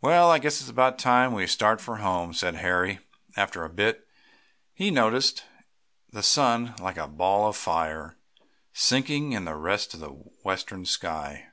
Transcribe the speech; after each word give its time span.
"Well, 0.00 0.28
I 0.28 0.40
guess 0.40 0.60
it's 0.60 0.68
about 0.68 0.98
time 0.98 1.32
we 1.32 1.46
started 1.46 1.80
for 1.80 1.98
home," 1.98 2.34
said 2.34 2.56
Harry, 2.56 2.98
after 3.36 3.62
a 3.62 3.68
bit, 3.70 3.98
as 3.98 4.02
he 4.74 4.90
noticed 4.90 5.44
the 6.10 6.20
sun, 6.24 6.74
like 6.80 6.96
a 6.96 7.06
ball 7.06 7.46
of 7.46 7.56
fire, 7.56 8.16
sinking 8.72 9.30
to 9.44 9.54
rest 9.54 9.94
in 9.94 10.00
the 10.00 10.08
western 10.08 10.84
sky. 10.84 11.52